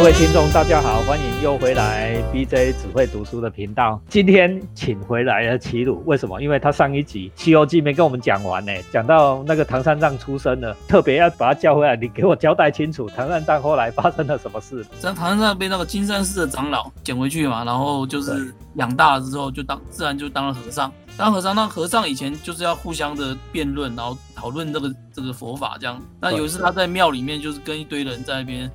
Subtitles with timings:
[0.00, 4.00] 各位听众，大家好，欢迎又回来 BJ 只会读书的频道。
[4.08, 6.40] 今天请回来了齐鲁，为什么？
[6.40, 14.82] 因为他上一集《西游记》没跟我们讲完呢，讲到那个唐三藏出生了，特别要把他叫回来，你给我交代清楚，唐三藏后来发生了什么事？
[14.98, 20.90] 像唐三藏被那个金山寺的长老捡回去嘛，然后就是养大了之后，就当自然就当了和尚。
[21.18, 26.00] 当和尚，那和尚以前就是要互相的辩论，然后讨论这个这个佛法这样。
[26.18, 28.70] 那有一次他在庙里面，就是跟一堆人在那边。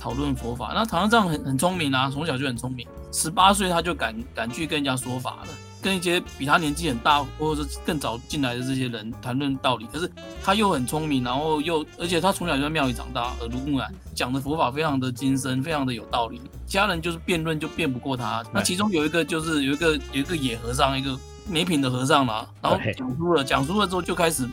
[0.00, 5.48] 讨论佛法，那唐三藏很很聪明啊，从小就很聪明，十八岁他就敢敢去跟人家说法了，
[5.82, 9.86] 跟一些比他年纪很大或者是更早进来的这些人谈论道理。
[9.92, 10.10] 可是
[10.42, 16.40] 他又很聪明，然后又而且他从小就在庙里长大，耳濡目染，讲的佛法非常的精深，非常的有道理。
[16.66, 18.42] 家人就是辩论就辩不过他。
[18.54, 21.14] 那其中有一个就是有一个有一个野和尚，一个
[21.46, 24.48] 没品的和尚嘛，然后讲输了，讲输了之后就开始。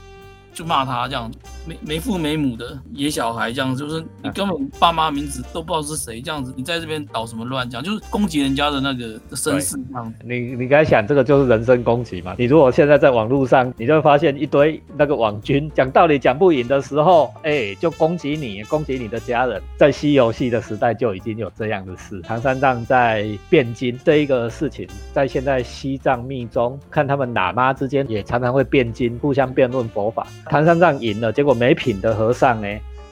[0.57, 1.31] 就骂他这样
[1.67, 10.11] 没没父没母的野小孩这样，就是你根本爸妈名字都不知道是谁这样子，你在这边捣什么乱讲，就是攻击人家的那个身世这样。
[10.25, 12.33] 你你该想这个就是人身攻击嘛？
[12.39, 19.61] 你如果现在在网络上，你就会发现一堆那个网军讲道理讲不赢的时候，哎，就攻击你，攻击你的家人。
[19.77, 22.19] 在西游戏的时代就已经有这样的事。
[22.21, 30.25] 唐三藏在汴京这一个事情，在现在西藏密宗看他们喇嘛之间也常常会汴京，互相辩论佛法。
[30.49, 32.67] 唐三藏赢了，结果没品的和尚呢，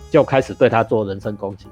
[0.09, 1.65] 就开始对他做人身攻击。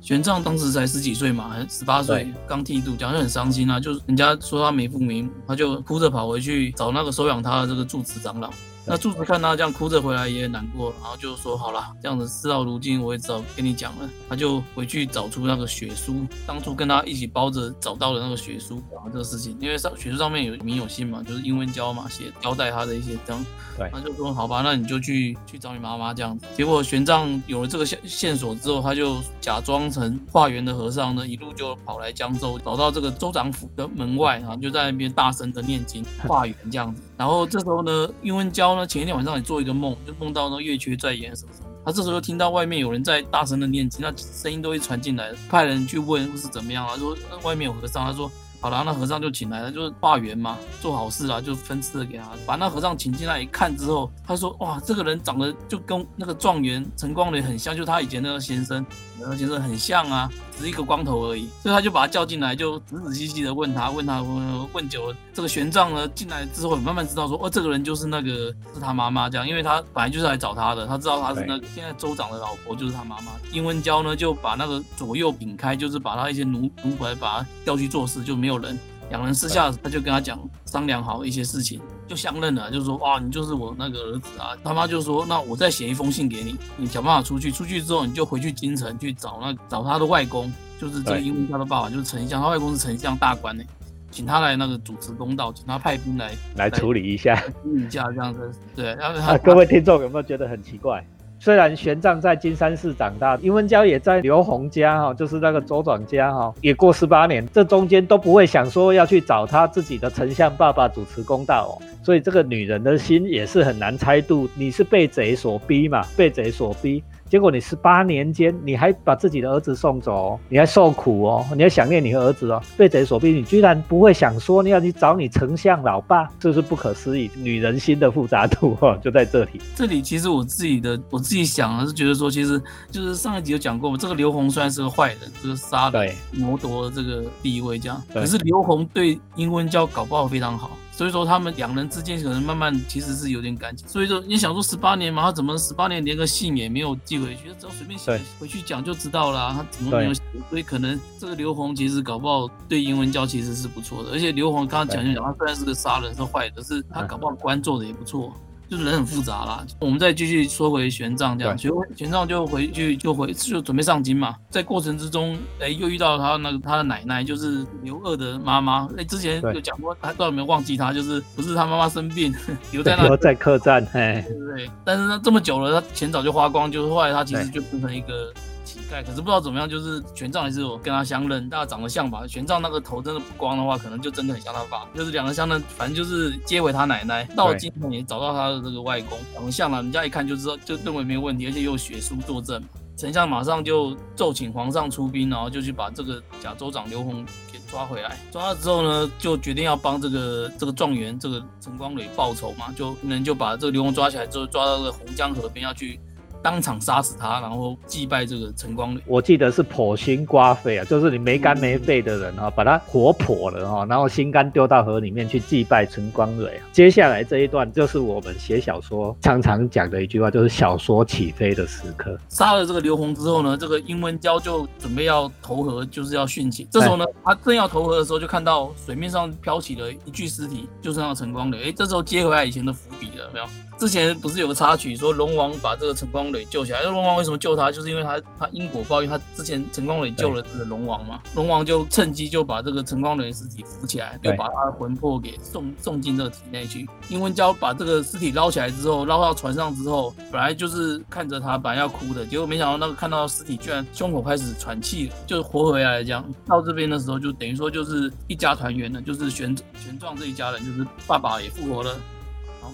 [0.00, 8.48] 玄奘当时才十几岁嘛，十八岁刚剃度，讲就很伤心啊，就是人家说他没父没母，他就哭着跑回去找那个收养他的这个住持长老。
[8.88, 14.08] 那柱子看他这样哭着回来也难过，然后就说好了，这样子事到如今我也只好跟你讲了。
[14.28, 23.44] 他就回去找出那个血书，当初跟他一起包着找到的那个血书，然后这个事情，因为上血书上面有名有信嘛，就是英文胶嘛，写交代他的一些这样。
[23.76, 26.46] 对，他就说好吧，那你就去去找你妈妈这样子。
[26.56, 37.02] 结果玄奘有了这个线线索之后，他就假装成化缘的和尚呢，一路就跑来江州，找到这个州长府的门外，然后就在那边大声的念经化缘这样子。
[37.18, 38.74] 然后这时候呢，英文胶。
[38.76, 41.68] 那前一天晚上也做一个梦，就梦到那月缺在演什么什么。
[41.84, 46.96] 他这时候听到外面有人在大声的念经，那声音都会传进来，派人去问是怎么样啊？
[46.96, 48.30] 说外面有和尚，他说。
[48.60, 52.28] 好了，那和尚就请来了，就是化缘嘛，做好事啊，就分赐给他。
[52.44, 58.84] 把那和尚请进来一看之后，他说：“哇，这个人长得就跟那个状元陈光磊很像，就他以前那个先生，
[59.16, 78.38] 那个先生很像啊，只是一个光头而已。”所以他就把他叫进来，就仔仔细细的问他，问他问问久了，这个玄奘呢进来之后，慢慢知道说：“哦，这个人就是那个是他妈妈这样，因为他本来就是来找他的，他知道他是那个现在州长的老婆就是他妈妈。”殷文娇呢就把那个左右饼开，就是把他一些奴奴仆把他调去做事，就。
[78.38, 78.78] 没有人，
[79.10, 84.56] 两人私下他就跟他讲商量好一些事情，就相认了，就说哇，你就是我那个儿子啊。
[84.64, 87.52] 他妈就说，那我再写一封信给你，你想办法出去。
[87.52, 93.62] 出去之后，你就回去京城去找那找他的外公，就是这个英文家的爸爸，就是丞相，他外公是丞相大官呢，
[94.10, 98.50] 请他来那个主持公道，请他派兵来来处理一下，处理一下这样子。
[98.74, 101.06] 对，然后各位听众有没有觉得很奇怪？
[101.40, 111.72] 虽然玄奘在金山寺长大，殷文娇也在刘洪家哈，就是那个周转家哈，也过十八年，这中间都不会想说要去找他自己的丞相爸爸主持公道哦，
[112.02, 114.48] 所以这个女人的心也是很难猜度。
[114.54, 116.04] 你是被贼所逼嘛？
[116.16, 117.02] 被贼所逼。
[117.28, 129.60] 结果你十八年间，你还把自己的儿子送走，你还受苦哦，你还想念你儿子哦，被贼所逼，你居然不会想说你要去找你丞相老爸，这是不可思议，女人心的复杂度哦，就在这里。
[129.74, 136.00] 这里其实我自己的我自己想的是觉得说，其实就是上一集有讲过嘛，这个刘洪虽然是个坏人，就是杀了
[136.32, 140.70] 谋夺这个地位这样，可是刘洪对殷温娇搞不好非常好。
[140.98, 143.86] 所以说他们两人之间可能慢慢其实是有点感情。
[143.86, 147.50] 所以说你想说十八年嘛，他怎么十八年连个信也没有寄回去？
[147.56, 149.52] 只要随便写回去讲就知道了。
[149.54, 150.20] 他怎么没有写？
[150.50, 154.10] 所以可能这个刘洪其实搞不好对英文教其实是不错的。
[154.10, 158.34] 而且刘洪刚刚讲就讲，他虽然是个杀人是坏的，是他搞不好官做的也不错。
[158.68, 159.66] 就是人很复杂啦。
[159.78, 164.34] 我们再继续说回玄奘这样，玄玄奘就回去就回就准备上京嘛。
[164.50, 168.88] 在过程之中，哎，又遇到他那个他的奶奶，就是刘二的妈妈。
[168.96, 172.34] 哎，之前有讲过，他不知道有没有忘记他，就是不是他妈妈生病
[172.72, 174.70] 留在那留在客栈，哎，对不对？
[174.84, 178.32] 但是呢，这么久了，他钱早就花光，就是后来他其实就变成一个。
[178.78, 182.26] 乞丐，可是不知道怎么样，就是玄奘还是我跟他相认，大家长得像吧？
[182.26, 187.24] 玄奘那个头真的不光的话，可能就真的很像他爸，就是两个相认，反正就是接回他奶奶。
[187.36, 192.62] 到了京城也找到他的这个外公，长得像了，人家一看就知道，就认为没有问题，而且又有血书作证。
[192.96, 198.18] 丞相马上就奏请皇上出兵，然后就去把这个假州长刘洪给抓回来。
[198.32, 206.00] 抓了之后呢，就决定要帮这个这个状元这个陈光蕊报仇嘛，就人就把这个刘洪抓起来之后，抓到这个洪江河边要去。
[206.48, 209.02] 当场杀死他，然后祭拜这个陈光磊。
[209.06, 216.58] 我记得是剖心刮肺啊，就是你没肝没肺的人啊，把他活剖了哈，然后心肝丢到河里面去祭拜陈光蕊。
[216.72, 222.18] 接下来这一段就是我们写小说常常讲的一句话，就是小说起飞的时刻。
[222.30, 226.66] 杀了这个刘洪之后呢，这个殷温娇就准备要投河，就是要殉情。
[226.70, 231.68] 这时候呢，他正要投河的时候，就看到水面上飘起了一具尸体，就是那个陈光磊。
[231.68, 233.44] 哎，这时候接回来以前的伏笔了，没有？
[233.78, 236.80] 之前不是有个插曲说龙王把这个陈光磊救起来？
[236.82, 237.70] 那龙王为什么救他？
[237.70, 246.88] 就是因为他他因果报应，他之前陈光磊救了这个龙王嘛，龙王就趁机就把这个陈光磊的尸体扶起来，就把他的魂魄给送送进这个体内去。
[247.08, 256.04] 殷文娇把这个尸体捞起来之后，捞到船上之后，本来就是看着他，本来要哭的，结果没想到那个看到尸体居然胸口开始喘气了，就活回来了。
[256.04, 261.94] 这样到这边的时候，就等于说就是一家团圆了，就是玄玄奘这一家人，就是爸爸也复活了。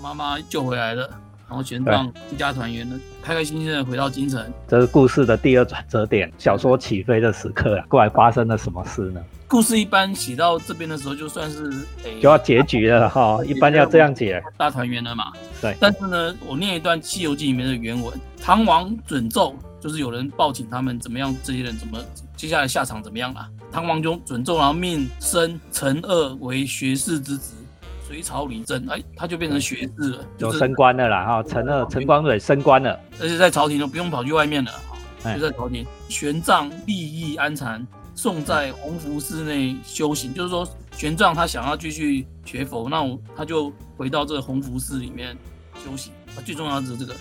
[0.02, 1.08] 妈妈救回来了，
[1.49, 4.44] 然后玄奘一家团圆了，开开心心的回到京城。
[4.67, 7.85] 这是故事的第二转折点，小说起飞的时刻啊！
[7.88, 9.20] 过来发生了什么事呢？
[9.46, 11.70] 故事一般写到这边的时候，就算是
[12.20, 15.32] 就要结局了哈，一般要这样解，大团圆了嘛。
[15.61, 15.76] 对。
[15.79, 21.99] 但是呢，我念一段《西游记》里面的原文：唐王准奏，就是有人报请他们怎么样，这些人怎么
[22.37, 23.49] 接下来下场怎么样啊？
[23.70, 27.52] 唐王就准奏，然后命升陈二为学士之职。
[28.06, 34.71] 隋朝李政，哎，他就变成学士了，就升官了啦，哈，陈二陈光蕊升官了，而且在朝廷都不用跑去外面了，
[35.35, 35.87] 就在朝廷。
[36.09, 37.85] 玄奘立意安禅，
[38.15, 45.37] 送在弘福寺内修行，就是说玄奘他想要继续学佛，那我他就回到这个弘福寺里面
[45.83, 46.12] 修行。
[46.45, 47.15] 最重要的是这个，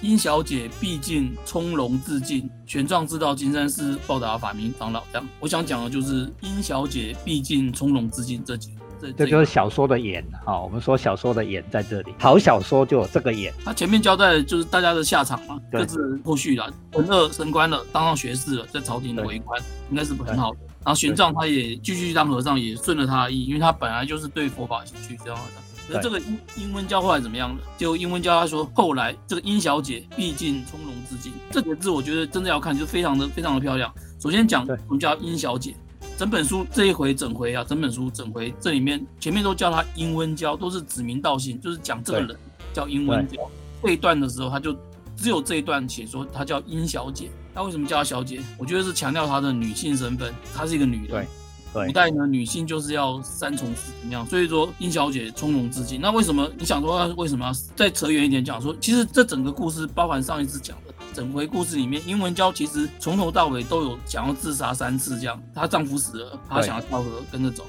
[0.00, 5.04] 殷小姐毕竟从容自尽，玄奘知道金山寺报答法明长老。
[5.12, 8.70] 这样，我想讲的就是殷小姐毕竟从容自尽这几。
[9.16, 13.52] 这就是小说的演哈，我们说小说的演在这里，好小说就有这个演。
[13.64, 16.72] 他前面交代的就是大家的下场嘛，各自后续了。
[16.92, 19.60] 文二升官了，当上学士了，在朝廷为官，
[19.90, 20.58] 应该是很好的。
[20.84, 25.42] 然后玄奘他也继续当和尚，也顺了他的意，因为他本来就是对佛法兴趣这样的。
[25.88, 27.60] 可是这个殷殷温娇后来怎么样了？
[27.76, 33.92] 就殷温教他说，后来这个殷小姐毕竟从容自尽，这个字我觉得真的要看，就非常的非常的漂亮。
[34.20, 35.74] 首先讲我们叫殷小姐。
[36.20, 42.36] 整本书这一回整回啊，整本书整回这里面前面都叫他殷温娇，都是指名道姓，就是讲这个人
[42.74, 43.38] 叫殷温娇。
[43.82, 44.76] 这一段的时候，他就
[45.16, 47.30] 只有这一段写说她叫殷小姐。
[47.54, 48.42] 那为什么叫她小姐？
[48.58, 51.26] 我觉得是强调她的女性身份，她是一个女人。
[51.72, 54.26] 对，古代呢，女性就是要三从四怎么样？
[54.26, 56.02] 所以说殷小姐从容自尽。
[56.02, 58.76] 那为什么你想说为什么要再扯远一点讲说？
[58.78, 60.92] 其实这整个故事包含上一次讲的。
[61.12, 67.64] 整回故事里面，英文娇其实从头到尾都有想要自杀三次，这样她丈夫死了，她想要跳河跟着走。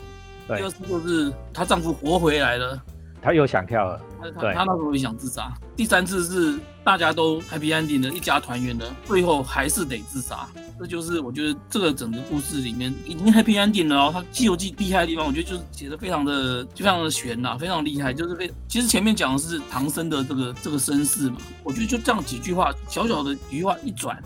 [0.48, 2.82] 第二次就是她丈夫活回来了。
[3.22, 4.02] 她又想跳了，
[4.40, 5.52] 对，他那时候也想自杀。
[5.76, 10.48] 第三次是大家都 happy ending 的一家团圆的，最后还是得自杀。
[10.80, 13.96] 这就是我觉得这个整个故事里面已经 happy ending 了。
[13.96, 14.10] 哦。
[14.14, 18.14] 他《西游记》厉害的地方，我觉得就是写的非常的就非常的悬呐，非常厉害。
[18.14, 24.22] 就是非其实前面讲的是唐僧的这个这个身世嘛，我觉得就这样几句话，小小的几句话一转，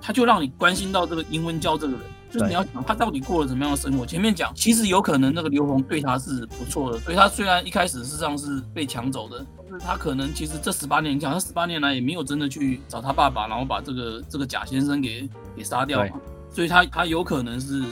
[0.00, 2.00] 他就让你关心到这个殷温娇这个人。
[2.30, 4.06] 就是你要想他到底过了怎么样的生活。
[4.06, 16.20] 前面讲，其实有可能那个刘洪对他是不错的，所以他虽然一开始事实上是被抢走的，但是他可能其实这十八年，你想他十八年来也没有真的去找他爸爸，然后把这个这个贾先生给给杀掉嘛，
[16.52, 17.82] 所以他他有可能是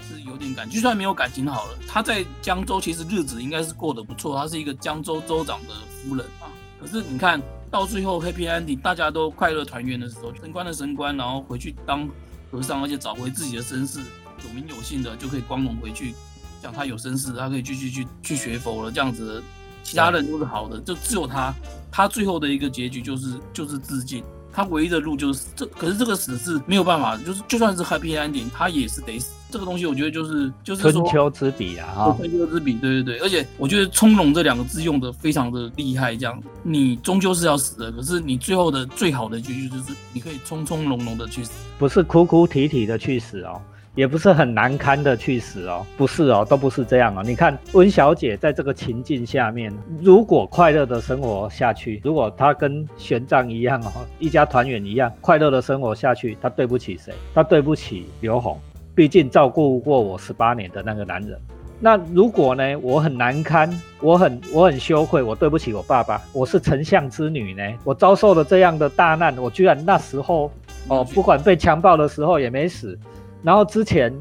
[0.00, 6.50] 是有点感，就算没有感情好了，他在江州其实日子应该是过得不错，他是一个江州州长的夫人啊。
[6.80, 12.08] 可是你看到最后 Happy Ending，大家都快乐团圆的时候，升官的升官，然后回去当。
[12.54, 16.14] 和尚，而且找回自己的身世，有名有姓的就可以光荣回去，
[16.62, 18.92] 讲他有身世，他可以继续去去学佛了。
[18.92, 19.42] 这样子，
[19.82, 21.52] 其他人都是好的，就只有他，
[21.90, 24.22] 他最后的一个结局就是就是自尽。
[24.54, 29.32] 他唯一的路就是这，可是这个死是没有办法，就是就算是 happy ending，他也是得死。
[29.50, 33.18] 这个东西我觉得就是就是春秋之笔啊，哈，春秋之笔，对对对。
[33.18, 43.60] 而且我觉得“从容”这两个字用的非常的厉害，这样你终究是要死的，可是你最后的最好的结局就是你可以从从容容的去死，不是哭哭啼啼的去死哦。
[43.94, 47.22] 也不是很难堪的去死哦，不是哦，都不是这样哦。
[47.24, 49.72] 你看温小姐在这个情境下面，
[50.02, 57.14] 如果快乐的生活下去，如果她跟玄奘一样哦，一家团圆一样快乐的生活下去，她对不起谁？
[57.32, 58.58] 她对不起刘宏，
[58.96, 61.38] 毕竟照顾过我十八年的那个男人。
[61.78, 63.70] 那如果呢，我很难堪，
[64.00, 70.50] 我很我很羞愧，我对不起我爸爸，我是丞相之女呢，我遭受了这样的大难，我居然那时候
[70.88, 72.98] 哦，不管被强暴的时候也没死。
[73.44, 74.12] 然后之前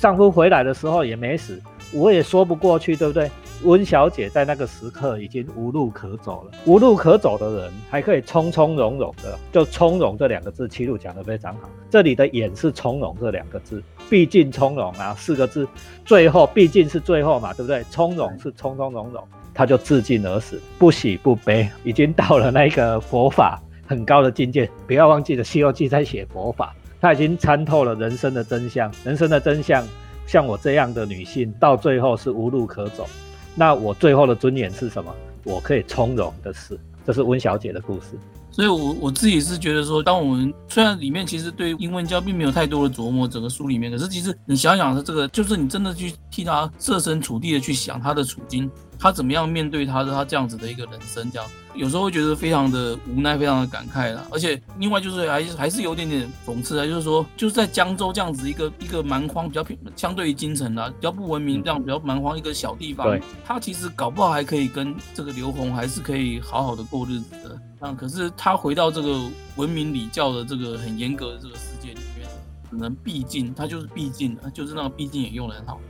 [0.00, 1.60] 丈夫回来的时候也没死，
[1.92, 3.30] 我也说不过去，对不对？
[3.64, 6.52] 温小姐在那个时刻已经无路可走了。
[6.64, 11.68] 无路可走的人，还可以从从容容的，就从容这两个字，齐鲁讲得非常好。
[11.90, 15.66] 这里的演是从容这两个字，毕竟从容啊四个字，
[16.04, 17.82] 最后毕竟是最后嘛，对不对？
[17.90, 24.70] 从容是从从容容，他就自尽而死，不喜不悲，已经到了那个佛法很高的境界。
[24.86, 29.86] 不要忘记了，《西游记》在写佛法，他已经参透了人生的真相，人生的真相。
[30.26, 33.06] 像我这样的女性，到最后是无路可走。
[33.54, 35.14] 那我最后的尊严是什么？
[35.44, 36.78] 我可以从容的死。
[37.06, 38.08] 这是温小姐的故事。
[38.50, 48.70] 所以，我我自己是觉得说，当我们虽然里面其实对英文教并没有太多的琢磨，整个书里面，可是其实你想想，这个就是你真的去替他设身处地的去想他的处境。
[48.98, 51.30] 他怎么样面对他的他这样子的一个人生？
[51.30, 54.26] 这样有时候会觉得非常的无奈，非常的感慨啦。
[54.32, 67.56] 而且另外就是还还是有点点讽刺啊，就是说就是在江州这样子一个一个蛮荒比较偏，相对于京城啊比较不文明这样比较蛮荒一个小地方，他其实搞不好还可以跟这个刘洪还是可以好好的过日子的。
[67.78, 72.28] 那，可是他回到这个文明礼教的这个很严格的这个世界里面，
[72.68, 75.80] 可能毕竟，他就是闭境的，就是那个毕竟也用的很好。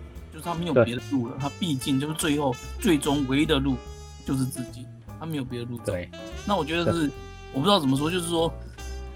[0.43, 3.77] 他没有别的路了，他毕竟就是最后最终唯一的路
[4.27, 4.87] 就是自己，
[5.19, 5.93] 他没有别的路走。
[5.93, 6.11] 对，
[6.47, 7.11] 那我觉得是
[7.53, 8.53] 我不知道怎么说，就是说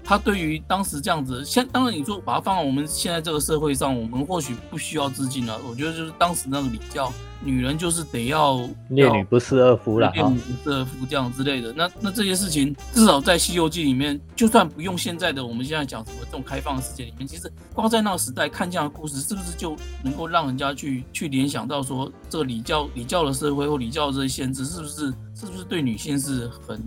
[0.03, 5.59] 他对于当时这样子，现当然你说把它放到我们现在这个社会上，我们或许不需要致敬了。
[5.67, 7.11] 我觉得就是当时那个礼教。
[7.45, 8.57] 女人就是得要
[8.87, 11.73] 烈女不侍二夫了，烈女不侍二夫这样之类的。
[11.73, 26.81] 那那这些事情，至少在《西游记》里面，就算不用现在的我们现在讲什么这种开放的世界里面，其实光在那个时代看这样的故事，是不是就能够让人家去去联想到说，这个礼教礼教的社会或礼教的这些限制，是不是是不是对女性是很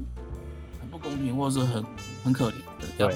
[0.80, 1.85] 很不公平，或者是很
[2.25, 2.65] 很可怜的？
[2.99, 3.14] 对，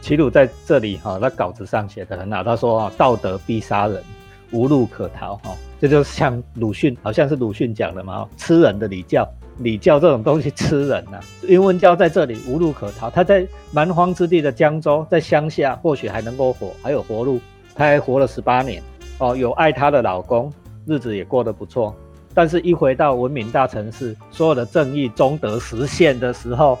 [0.00, 4.02] 齐鲁在这里哈，他稿子上写的很好，他说啊，道德必杀人。
[4.50, 11.18] 无路可逃，哈，这就像鲁迅，好像是鲁迅讲的嘛，吃人的礼教，礼教这种东西吃人呐。
[11.42, 17.40] 云文教在这里无路可逃，他在蛮荒之地的江州，在乡下或许还能够活，还有活路，
[17.74, 18.80] 他还活了十八年，
[19.18, 20.52] 哦，有爱她的老公，
[20.86, 21.92] 日子也过得不错。
[22.32, 26.78] 但是，一回到文明大城市，所有的正义终得实现的时候，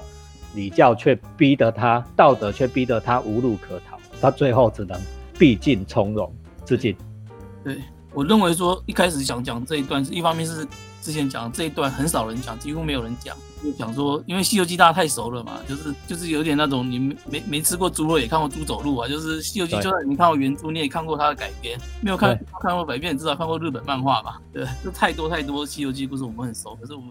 [0.54, 5.00] 礼教却逼得他，道德却逼得他无路可逃，他最后只能
[5.38, 6.32] 毕尽从容，
[6.64, 6.96] 自尽。
[7.62, 7.78] 对
[8.12, 10.66] 我认为说一开始想讲这一段，是一方面是
[11.02, 24.40] 之前讲这一段很少人讲，几乎没有人讲，就讲说因为《西游记》大家太熟了嘛，就是就是有点那种你没没没吃过猪肉也看过猪走路啊，就是《西游记》就算你看过原著，你也看过它的改编，没有看看过改编，至少看过日本漫画吧？
[24.52, 27.10] 对，就太多太多《西游记》故事我们很熟，可是我们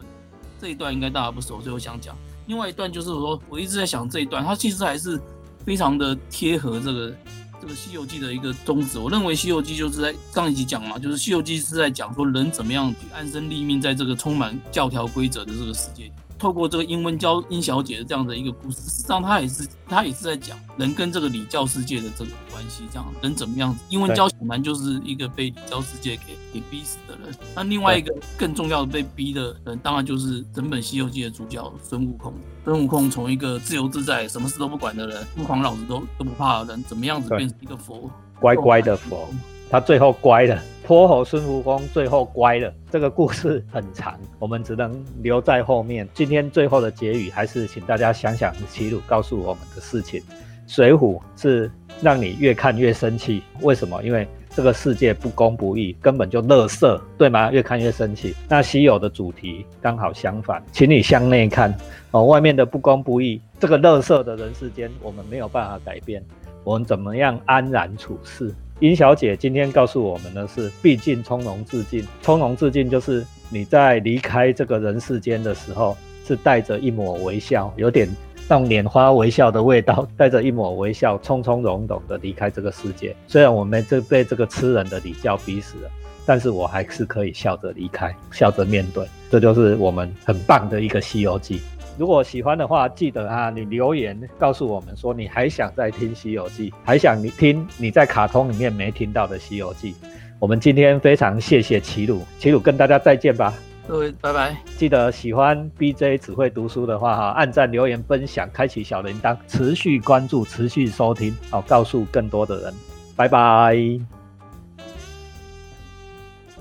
[0.62, 2.16] 这一段应该大家不熟，所以我想讲
[2.48, 5.20] 另外一段，就是说我一直在想这一段，它其实还是
[5.66, 7.14] 非常的贴合这个。
[7.62, 16.12] 这个《西游记》的一个宗旨，我认为《西游记》就是在上一集讲嘛，就是《西游记》是在讲说人怎么样去安身立命，在这个充满教条规则的这个世界。
[16.38, 23.80] 透过这个英文教英小姐的这样的一个故事，实际上她也是她也是在讲人跟这个礼教世界的这个关系，这样人怎么样子？
[23.90, 27.36] 英文教显然就是一个被礼教世界给给逼死的人。
[27.56, 32.34] 那另外一个更重要的被逼的人，当然就是整本《西游记》的主角孙悟空。
[32.66, 38.10] 孙悟空从一个自由自在、什么事都不管的人，疯狂老子都都不怕的人，怎么样子变成一个佛？
[38.40, 39.30] 乖乖的佛。
[39.74, 42.72] 他最后乖了，泼猴孙悟空最后乖了。
[42.92, 46.08] 这个故事很长，我们只能留在后面。
[46.14, 50.22] 今天最后的结语，还是请大家想想齐鲁告诉我们的事情。
[50.68, 51.72] 水浒是
[52.04, 54.00] 让你越看越生气，为什么？
[54.04, 57.52] 因为这个世界不公不义，根本就乐色，对吗？
[57.52, 58.36] 越看越生气。
[58.48, 61.76] 那西游的主题刚好相反，请你向内看
[62.12, 66.24] 哦，外面的不公不义，这个乐色的人世间，我们没有办法改变。
[66.64, 68.54] 我们怎么样安然处世？
[68.84, 72.06] 殷小姐今天告诉我们的是：毕竟从容自尽。
[72.22, 75.96] 从容自尽就是你在离开这个人世间的时候，
[76.28, 78.06] 是带着一抹微笑，有点
[78.50, 83.16] 那种拈花微笑的味道，带着一抹微笑，从从容容的离开这个世界。
[83.26, 85.90] 虽然我们这被这个吃人的礼教逼死了，
[86.26, 89.08] 但是我还是可以笑着离开，笑着面对。
[89.32, 91.60] 这就是我们很棒的一个《西游记》。
[91.98, 99.94] 如果喜欢的话，记得啊，你留言告诉我们说你还想再听《西游记》，还想你听你在卡通里面没听到的《西游记》。
[100.40, 103.54] 我们今天非常谢谢齐鲁，齐鲁跟大家再见吧，
[103.88, 104.58] 各位拜拜。
[104.76, 112.74] 记得喜欢 BJ 只会读书的话哈，按赞、留言、分享、开启小铃铛，持续关注、持续收听，好，告诉更多的人，
[113.16, 114.23] 拜拜。